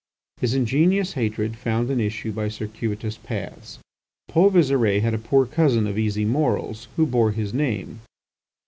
His 0.37 0.55
ingenious 0.55 1.13
hatred 1.13 1.55
found 1.55 1.91
an 1.91 1.99
issue 1.99 2.31
by 2.31 2.47
circuitous 2.49 3.19
paths. 3.19 3.77
Paul 4.29 4.49
Visire 4.49 4.99
had 4.99 5.13
a 5.13 5.19
poor 5.19 5.45
cousin 5.45 5.85
of 5.85 5.95
easy 5.95 6.25
morals 6.25 6.87
who 6.95 7.05
bore 7.05 7.33
his 7.33 7.53
name. 7.53 8.01